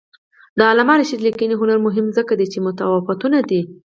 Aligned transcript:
د 0.57 0.59
علامه 0.69 0.93
رشاد 0.99 1.19
لیکنی 1.27 1.55
هنر 1.61 1.77
مهم 1.87 2.05
دی 2.09 2.13
ځکه 2.19 2.33
چې 2.51 2.59
متفاوته 2.65 3.39
دی. 3.49 3.61